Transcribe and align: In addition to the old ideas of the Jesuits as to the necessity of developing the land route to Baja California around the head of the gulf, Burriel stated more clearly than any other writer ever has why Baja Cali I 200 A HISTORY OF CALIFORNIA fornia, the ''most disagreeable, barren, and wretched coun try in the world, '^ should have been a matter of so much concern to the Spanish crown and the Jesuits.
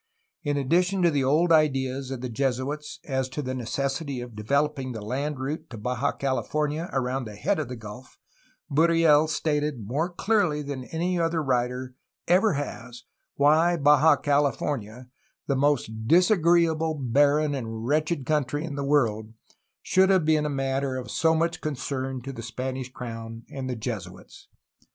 In 0.41 0.57
addition 0.57 1.03
to 1.03 1.11
the 1.11 1.23
old 1.23 1.51
ideas 1.51 2.09
of 2.09 2.21
the 2.21 2.29
Jesuits 2.29 2.99
as 3.05 3.29
to 3.29 3.43
the 3.43 3.53
necessity 3.53 4.19
of 4.19 4.35
developing 4.35 4.93
the 4.93 5.01
land 5.01 5.37
route 5.39 5.69
to 5.69 5.77
Baja 5.77 6.11
California 6.11 6.89
around 6.91 7.25
the 7.25 7.35
head 7.35 7.59
of 7.59 7.67
the 7.67 7.75
gulf, 7.75 8.17
Burriel 8.67 9.27
stated 9.29 9.85
more 9.85 10.09
clearly 10.09 10.63
than 10.63 10.85
any 10.85 11.19
other 11.19 11.43
writer 11.43 11.93
ever 12.27 12.53
has 12.53 13.03
why 13.35 13.77
Baja 13.77 14.15
Cali 14.15 14.47
I 14.47 14.49
200 14.49 14.49
A 14.49 14.49
HISTORY 14.49 14.49
OF 14.49 14.57
CALIFORNIA 14.57 14.91
fornia, 15.05 15.09
the 15.45 15.55
''most 15.55 16.07
disagreeable, 16.07 16.95
barren, 16.95 17.53
and 17.53 17.85
wretched 17.85 18.25
coun 18.25 18.45
try 18.45 18.61
in 18.61 18.73
the 18.73 18.83
world, 18.83 19.27
'^ 19.27 19.33
should 19.83 20.09
have 20.09 20.25
been 20.25 20.47
a 20.47 20.49
matter 20.49 20.95
of 20.95 21.11
so 21.11 21.35
much 21.35 21.61
concern 21.61 22.23
to 22.23 22.33
the 22.33 22.41
Spanish 22.41 22.91
crown 22.91 23.43
and 23.51 23.69
the 23.69 23.75
Jesuits. 23.75 24.47